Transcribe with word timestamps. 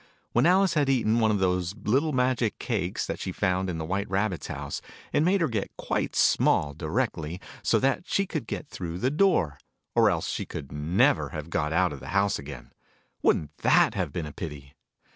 When 0.31 0.47
Alice 0.47 0.73
had 0.73 0.89
eaten 0.89 1.19
one 1.19 1.29
of 1.29 1.37
those 1.37 1.75
little 1.75 2.11
magic 2.11 2.57
cakes, 2.57 3.05
that 3.05 3.19
she 3.19 3.31
found 3.31 3.69
in 3.69 3.77
the 3.77 3.85
White 3.85 4.09
Rabbit's 4.09 4.47
house, 4.47 4.81
it 5.13 5.21
made 5.21 5.41
her 5.41 5.47
get 5.47 5.69
quite 5.77 6.15
small, 6.15 6.73
directly, 6.73 7.39
so 7.61 7.77
that 7.77 8.07
she 8.07 8.25
could 8.25 8.47
get 8.47 8.67
through 8.67 8.97
the 8.97 9.11
door: 9.11 9.59
or 9.93 10.09
else 10.09 10.27
she 10.27 10.43
could 10.47 10.71
never 10.71 11.29
have 11.29 11.51
got 11.51 11.71
out 11.71 11.93
of 11.93 11.99
the 11.99 12.07
house 12.17 12.39
again. 12.39 12.71
Wouldn't 13.21 13.55
that 13.57 13.93
have 13.93 14.11
been 14.11 14.25
a 14.25 14.33
pity 14.33 14.73